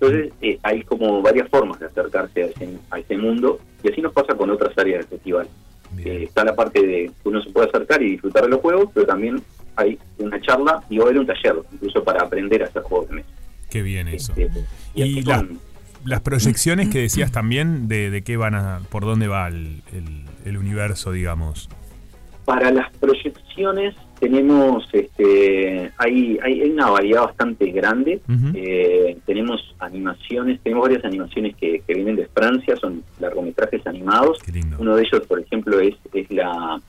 Entonces, 0.00 0.32
eh, 0.40 0.58
hay 0.62 0.82
como 0.84 1.20
varias 1.20 1.48
formas 1.50 1.78
de 1.78 1.86
acercarse 1.86 2.42
a 2.42 2.46
ese, 2.46 2.68
a 2.90 2.98
ese 2.98 3.16
mundo, 3.18 3.60
y 3.82 3.90
así 3.92 4.00
nos 4.00 4.12
pasa 4.12 4.34
con 4.34 4.48
otras 4.50 4.76
áreas 4.78 5.00
del 5.00 5.08
festival. 5.18 5.48
Eh, 5.98 6.24
está 6.24 6.44
la 6.44 6.54
parte 6.54 6.80
de 6.86 7.10
que 7.22 7.28
uno 7.28 7.42
se 7.42 7.50
puede 7.50 7.68
acercar 7.68 8.00
y 8.02 8.12
disfrutar 8.12 8.44
de 8.44 8.48
los 8.50 8.60
juegos, 8.60 8.88
pero 8.94 9.06
también 9.06 9.42
hay 9.76 9.98
una 10.18 10.40
charla 10.40 10.82
y 10.88 10.98
va 10.98 11.04
a 11.04 11.08
haber 11.08 11.20
un 11.20 11.26
taller, 11.26 11.56
incluso 11.72 12.02
para 12.04 12.22
aprender 12.22 12.62
a 12.62 12.66
hacer 12.66 12.82
juegos 12.82 13.08
de 13.10 13.16
mesa. 13.16 13.28
Qué 13.70 13.82
bien 13.82 14.08
eso. 14.08 14.32
Este, 14.36 14.64
Y 14.94 15.22
la- 15.22 15.38
son- 15.38 15.58
Las 16.04 16.22
proyecciones 16.22 16.88
que 16.88 17.00
decías 17.00 17.30
también, 17.30 17.86
de, 17.86 18.08
de 18.10 18.22
qué 18.22 18.38
van 18.38 18.54
a, 18.54 18.80
por 18.88 19.04
dónde 19.04 19.28
va 19.28 19.48
el, 19.48 19.82
el- 19.92 20.24
el 20.46 20.56
universo, 20.56 21.12
digamos. 21.12 21.68
Para 22.46 22.70
las 22.70 22.90
proyecciones 22.96 23.39
tenemos, 24.18 24.88
este, 24.92 25.90
hay, 25.96 26.38
hay, 26.42 26.60
hay 26.62 26.70
una 26.70 26.90
variedad 26.90 27.22
bastante 27.22 27.70
grande. 27.70 28.20
Eh, 28.54 29.16
tenemos 29.26 29.74
animaciones, 29.78 30.60
tenemos 30.62 30.88
varias 30.88 31.04
animaciones 31.04 31.56
que, 31.56 31.80
que 31.86 31.94
vienen 31.94 32.16
de 32.16 32.26
Francia, 32.26 32.76
son 32.76 33.02
largometrajes 33.18 33.86
animados. 33.86 34.38
Uno 34.78 34.96
de 34.96 35.02
ellos, 35.02 35.26
por 35.26 35.40
ejemplo, 35.40 35.80
es, 35.80 35.94
es 36.12 36.30
la, 36.30 36.80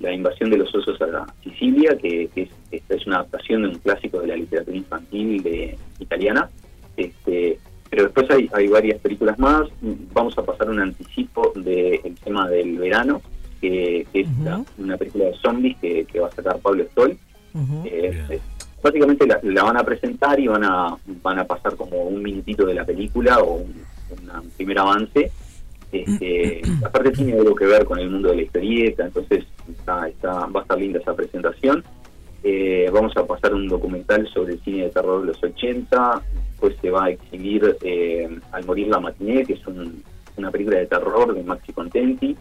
la 0.00 0.12
invasión 0.12 0.50
de 0.50 0.58
los 0.58 0.74
osos 0.74 1.00
a 1.02 1.26
Sicilia, 1.42 1.96
que, 2.00 2.28
que 2.34 2.42
es, 2.42 2.50
esta 2.70 2.94
es 2.94 3.06
una 3.06 3.16
adaptación 3.16 3.62
de 3.62 3.68
un 3.68 3.78
clásico 3.78 4.20
de 4.20 4.28
la 4.28 4.36
literatura 4.36 4.76
infantil 4.76 5.42
de, 5.42 5.76
italiana. 6.00 6.48
Este, 6.96 7.58
pero 7.90 8.04
después 8.04 8.30
hay, 8.30 8.48
hay 8.52 8.68
varias 8.68 9.00
películas 9.00 9.38
más. 9.38 9.68
Vamos 10.12 10.36
a 10.38 10.42
pasar 10.44 10.68
un 10.70 10.80
anticipo 10.80 11.52
del 11.56 12.14
tema 12.22 12.48
del 12.48 12.78
verano, 12.78 13.22
que, 13.60 14.06
que 14.12 14.20
es 14.20 14.28
la- 14.44 14.64
una 14.78 14.96
película 14.96 15.24
de 15.26 15.34
zombies 15.34 15.76
que, 15.78 16.04
que 16.04 16.20
va 16.20 16.28
a 16.28 16.32
sacar 16.32 16.58
Pablo 16.58 16.84
Stoll. 16.92 17.16
Eh, 17.86 18.24
eh, 18.30 18.40
básicamente 18.82 19.26
la, 19.26 19.40
la 19.42 19.62
van 19.64 19.76
a 19.76 19.84
presentar 19.84 20.38
y 20.38 20.46
van 20.46 20.64
a 20.64 20.96
van 21.22 21.38
a 21.38 21.44
pasar 21.44 21.74
como 21.76 22.02
un 22.04 22.22
minutito 22.22 22.64
de 22.66 22.74
la 22.74 22.84
película 22.84 23.38
o 23.40 23.54
un, 23.56 23.74
una- 24.22 24.40
un 24.40 24.50
primer 24.50 24.78
avance. 24.78 25.30
Este, 25.90 26.60
aparte 26.84 27.10
tiene 27.12 27.32
algo 27.34 27.54
que 27.54 27.66
ver 27.66 27.84
con 27.84 27.98
el 27.98 28.10
mundo 28.10 28.28
de 28.30 28.36
la 28.36 28.42
historieta, 28.42 29.04
entonces 29.06 29.44
está, 29.70 30.08
está, 30.08 30.46
va 30.46 30.60
a 30.60 30.62
estar 30.62 30.78
linda 30.78 30.98
esa 31.00 31.14
presentación. 31.14 31.82
Eh, 32.44 32.88
vamos 32.92 33.16
a 33.16 33.26
pasar 33.26 33.52
un 33.54 33.66
documental 33.66 34.28
sobre 34.32 34.54
el 34.54 34.60
cine 34.60 34.84
de 34.84 34.90
terror 34.90 35.22
de 35.22 35.28
los 35.28 35.42
80, 35.42 36.22
después 36.52 36.76
se 36.80 36.90
va 36.90 37.06
a 37.06 37.10
exhibir 37.10 37.76
eh, 37.82 38.28
Al 38.52 38.64
morir 38.64 38.86
la 38.88 39.00
matiné, 39.00 39.44
que 39.44 39.54
es 39.54 39.66
un- 39.66 40.02
una 40.36 40.50
película 40.52 40.78
de 40.78 40.86
terror 40.86 41.34
de 41.34 41.42
Maxi 41.42 41.72
Contenti. 41.72 42.36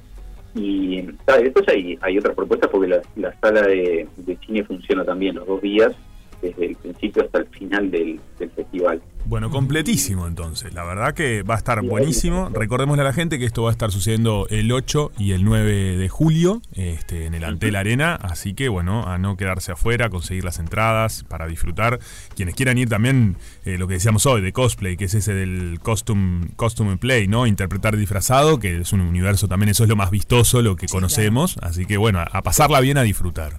Y 0.58 1.08
ah, 1.28 1.38
después 1.38 1.68
hay, 1.70 1.98
hay 2.02 2.18
otras 2.18 2.36
propuestas 2.36 2.70
porque 2.72 2.88
la, 2.88 3.02
la 3.16 3.34
sala 3.40 3.62
de 3.62 4.08
cine 4.46 4.64
funciona 4.64 5.06
también 5.06 5.36
los 5.36 5.48
dos 5.48 5.62
días, 5.62 5.94
desde 6.42 6.66
el 6.68 6.76
principio 6.76 7.24
hasta 7.24 7.40
el 7.40 7.48
final 7.48 7.92
del, 7.92 8.20
del 8.40 8.52
festival. 8.52 9.02
Bueno, 9.28 9.50
completísimo 9.50 10.26
entonces. 10.26 10.74
La 10.74 10.86
verdad 10.86 11.14
que 11.14 11.44
va 11.44 11.56
a 11.56 11.58
estar 11.58 11.82
buenísimo. 11.82 12.48
Recordémosle 12.50 13.02
a 13.02 13.06
la 13.06 13.12
gente 13.12 13.38
que 13.38 13.44
esto 13.44 13.64
va 13.64 13.70
a 13.70 13.72
estar 13.74 13.92
sucediendo 13.92 14.48
el 14.50 14.72
8 14.72 15.12
y 15.18 15.34
el 15.34 15.44
9 15.44 15.98
de 15.98 16.08
julio 16.08 16.62
este, 16.72 17.26
en 17.26 17.34
el 17.34 17.44
Antel 17.44 17.76
Arena. 17.76 18.16
Así 18.16 18.54
que 18.54 18.70
bueno, 18.70 19.06
a 19.06 19.18
no 19.18 19.36
quedarse 19.36 19.74
afuera, 19.74 20.10
conseguir 20.10 20.46
las 20.46 20.60
entradas 20.60 21.26
para 21.26 21.46
disfrutar. 21.46 22.00
Quienes 22.38 22.56
quieran 22.56 22.78
ir 22.78 22.88
también, 22.88 23.36
eh, 23.66 23.78
lo 23.78 23.90
que 23.90 23.96
decíamos 23.96 24.26
hoy, 24.26 24.40
de 24.40 24.54
cosplay, 24.54 24.96
que 24.96 25.06
es 25.06 25.14
ese 25.14 25.34
del 25.34 25.80
costume, 25.82 26.48
costume 26.56 26.96
play, 26.96 27.28
¿no? 27.28 27.48
Interpretar 27.48 27.98
disfrazado, 27.98 28.60
que 28.60 28.78
es 28.78 28.94
un 28.94 29.02
universo 29.02 29.50
también, 29.50 29.68
eso 29.70 29.84
es 29.84 29.90
lo 29.90 29.98
más 29.98 30.10
vistoso, 30.10 30.62
lo 30.62 30.78
que 30.78 30.88
conocemos. 30.88 31.58
Así 31.62 31.86
que 31.86 31.98
bueno, 31.98 32.20
a 32.20 32.42
pasarla 32.44 32.80
bien, 32.80 32.98
a 32.98 33.04
disfrutar. 33.04 33.58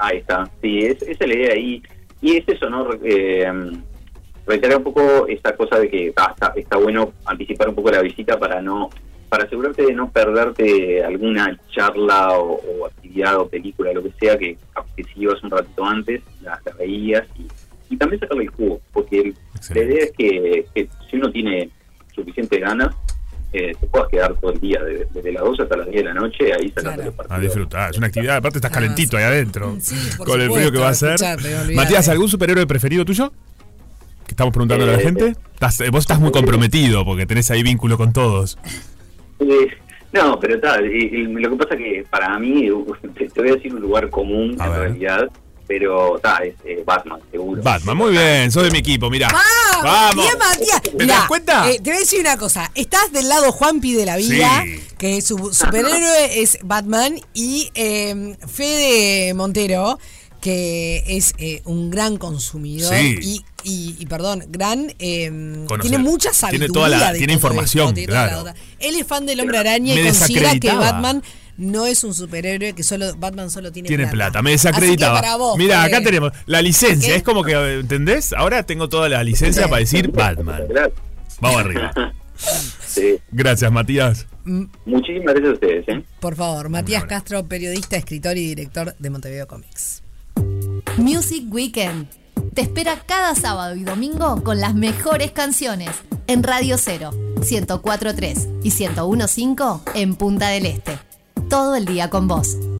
Ahí 0.00 0.18
está, 0.18 0.48
sí, 0.62 0.78
es, 0.80 1.02
esa 1.02 1.24
es 1.24 1.28
la 1.28 1.34
idea 1.34 1.52
ahí. 1.54 1.82
Y 2.22 2.36
es 2.36 2.44
eso, 2.48 2.68
¿no? 2.70 2.88
Eh, 3.02 3.46
reiterar 4.46 4.78
un 4.78 4.84
poco 4.84 5.26
esta 5.28 5.54
cosa 5.56 5.78
de 5.78 5.88
que 5.88 6.12
ah, 6.16 6.30
está, 6.34 6.52
está 6.56 6.76
bueno 6.76 7.12
anticipar 7.26 7.68
un 7.68 7.74
poco 7.74 7.90
la 7.90 8.02
visita 8.02 8.38
para 8.38 8.60
no 8.60 8.90
para 9.28 9.44
asegurarte 9.44 9.84
de 9.86 9.92
no 9.94 10.10
perderte 10.10 11.04
alguna 11.04 11.56
charla 11.72 12.32
o, 12.36 12.54
o 12.60 12.86
actividad 12.86 13.36
o 13.38 13.46
película, 13.48 13.92
lo 13.92 14.02
que 14.02 14.10
sea, 14.18 14.36
que, 14.36 14.56
que 14.96 15.04
si 15.04 15.20
ibas 15.20 15.40
un 15.44 15.50
ratito 15.52 15.84
antes, 15.84 16.20
la, 16.42 16.60
la 16.66 16.72
veías 16.72 17.24
y, 17.38 17.46
y 17.94 17.96
también 17.96 18.18
sacarle 18.18 18.42
el 18.44 18.50
jugo, 18.50 18.80
porque 18.92 19.20
el- 19.20 19.34
la 19.72 19.82
idea 19.84 20.02
es 20.04 20.12
que, 20.18 20.66
que 20.74 20.88
si 21.08 21.16
uno 21.16 21.30
tiene 21.30 21.70
suficientes 22.12 22.58
ganas, 22.60 22.88
eh, 23.52 23.72
te 23.80 23.86
puedas 23.88 24.08
quedar 24.08 24.34
todo 24.40 24.52
el 24.52 24.60
día, 24.60 24.80
desde, 24.82 25.06
desde 25.12 25.32
las 25.32 25.42
12 25.42 25.62
hasta 25.64 25.76
las 25.76 25.86
10 25.90 25.96
de 25.96 26.04
la 26.04 26.14
noche, 26.14 26.52
ahí 26.52 26.68
sacando 26.68 26.90
Claro. 26.90 27.04
los 27.04 27.14
partidos. 27.14 27.38
A 27.38 27.40
disfrutar. 27.42 27.90
Es 27.90 27.98
una 27.98 28.06
actividad, 28.06 28.36
aparte 28.36 28.58
estás 28.58 28.70
Ah, 28.70 28.74
calentito 28.74 29.16
ahí 29.16 29.24
adentro. 29.24 29.76
Sí, 29.80 29.96
por 30.16 30.26
con 30.28 30.40
el 30.40 30.50
frío 30.52 30.70
que 30.72 30.78
va 30.78 30.88
a 30.88 30.90
hacer. 30.90 31.16
Matías, 31.74 32.08
¿algún 32.08 32.28
superhéroe 32.28 32.66
preferido 32.66 33.04
tuyo? 33.04 33.32
Que 34.26 34.32
estamos 34.34 34.52
preguntando 34.52 34.84
a 34.84 34.88
la 34.88 34.94
Eh, 34.94 35.00
gente. 35.02 35.34
Estás- 35.54 35.80
eh, 35.80 35.90
vos 35.90 36.00
estás 36.00 36.20
muy 36.20 36.30
comprometido 36.30 37.04
porque 37.04 37.26
tenés 37.26 37.50
ahí 37.50 37.62
vínculo 37.62 37.96
con 37.98 38.12
todos. 38.12 38.58
Eh, 39.40 39.66
no, 40.12 40.38
pero 40.38 40.60
tal, 40.60 40.84
lo 40.84 41.50
que 41.50 41.56
pasa 41.56 41.76
que 41.76 42.04
para 42.10 42.38
mí, 42.38 42.68
te, 43.18 43.28
te 43.28 43.40
voy 43.40 43.50
a 43.50 43.54
decir 43.54 43.74
un 43.74 43.80
lugar 43.80 44.08
común 44.10 44.56
A 44.60 44.66
en 44.66 44.70
ver. 44.72 44.80
realidad, 44.82 45.28
pero 45.70 46.18
tal, 46.20 46.42
es 46.48 46.54
eh, 46.64 46.82
Batman, 46.84 47.20
seguro. 47.30 47.62
Batman, 47.62 47.96
muy 47.96 48.10
bien, 48.10 48.50
sos 48.50 48.64
de 48.64 48.72
mi 48.72 48.78
equipo, 48.78 49.08
mirá. 49.08 49.28
¡Ah! 49.32 50.10
Bien, 50.16 50.36
Matías. 50.36 50.82
¿Te 50.82 50.90
Mirá, 50.94 51.14
das 51.14 51.28
cuenta? 51.28 51.70
eh, 51.70 51.76
te 51.76 51.90
voy 51.90 51.96
a 51.96 52.00
decir 52.00 52.18
una 52.18 52.36
cosa. 52.36 52.72
Estás 52.74 53.12
del 53.12 53.28
lado 53.28 53.52
Juanpi 53.52 53.94
de 53.94 54.04
la 54.04 54.16
vida, 54.16 54.64
Sí. 54.64 54.80
que 54.98 55.22
su 55.22 55.54
superhéroe 55.54 56.40
es 56.42 56.58
Batman, 56.64 57.20
y 57.34 57.70
eh, 57.76 58.36
Fede 58.52 59.32
Montero, 59.34 60.00
que 60.40 61.04
es 61.06 61.34
eh, 61.38 61.62
un 61.66 61.88
gran 61.90 62.16
consumidor 62.16 62.92
Sí. 62.92 63.18
y, 63.22 63.44
y, 63.62 63.96
y, 64.00 64.06
perdón, 64.06 64.44
gran 64.48 64.92
eh, 64.98 65.30
tiene 65.82 65.98
mucha 65.98 66.30
Tiene 66.30 66.34
sabiduría. 66.34 66.72
toda 66.72 66.88
la- 66.88 67.12
tiene 67.12 67.32
información, 67.32 67.84
esto, 67.90 67.94
tiene 67.94 68.12
toda 68.12 68.26
la 68.26 68.42
claro. 68.42 68.58
Él 68.80 68.96
es 68.96 69.06
fan 69.06 69.24
del 69.24 69.38
Hombre 69.38 69.58
Araña 69.58 69.94
Me 69.94 70.00
y 70.00 70.04
considera 70.04 70.58
que. 70.58 70.72
Batman 70.72 71.22
no 71.56 71.86
es 71.86 72.04
un 72.04 72.14
superhéroe, 72.14 72.72
que 72.74 72.82
solo 72.82 73.14
Batman 73.16 73.50
solo 73.50 73.72
tiene, 73.72 73.88
Tiene 73.88 74.06
plata, 74.06 74.42
me 74.42 74.52
desacreditaba. 74.52 75.22
Mira, 75.56 75.82
acá 75.82 76.02
tenemos 76.02 76.32
la 76.46 76.62
licencia. 76.62 77.10
¿Qué? 77.10 77.16
Es 77.16 77.22
como 77.22 77.42
que, 77.42 77.52
¿entendés? 77.80 78.32
Ahora 78.32 78.62
tengo 78.64 78.88
toda 78.88 79.08
la 79.08 79.22
licencia 79.22 79.68
para 79.68 79.80
decir 79.80 80.10
Batman. 80.10 80.62
Gracias. 80.68 81.00
Vamos 81.40 81.60
arriba. 81.60 81.92
Sí. 82.86 83.18
Gracias, 83.30 83.70
Matías. 83.70 84.26
Muchísimas 84.44 85.34
gracias 85.34 85.50
a 85.50 85.52
ustedes. 85.52 85.88
¿eh? 85.88 86.02
Por 86.20 86.34
favor, 86.34 86.68
Matías. 86.70 87.04
Castro, 87.04 87.46
periodista, 87.46 87.96
escritor 87.96 88.36
y 88.36 88.46
director 88.46 88.96
de 88.98 89.10
Montevideo 89.10 89.46
Comics. 89.46 90.02
Music 90.96 91.44
Weekend. 91.50 92.08
Te 92.54 92.62
espera 92.62 92.98
cada 93.06 93.34
sábado 93.34 93.76
y 93.76 93.84
domingo 93.84 94.42
con 94.42 94.60
las 94.60 94.74
mejores 94.74 95.30
canciones 95.30 95.90
en 96.26 96.42
Radio 96.42 96.78
0, 96.78 97.10
104.3 97.40 98.60
y 98.62 98.70
101.5 98.70 99.82
en 99.94 100.14
Punta 100.14 100.48
del 100.48 100.66
Este. 100.66 101.09
Todo 101.50 101.74
el 101.74 101.84
día 101.84 102.08
con 102.10 102.28
vos. 102.28 102.60